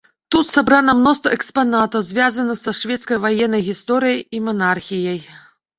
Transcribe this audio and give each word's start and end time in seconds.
Тут 0.35 0.45
сабрана 0.51 0.95
мноства 1.01 1.33
экспанатаў, 1.37 2.05
звязаных 2.09 2.57
са 2.65 2.71
шведскай 2.81 3.21
ваеннай 3.27 3.61
гісторыяй 3.69 4.19
і 4.39 4.45
манархіяй. 4.49 5.19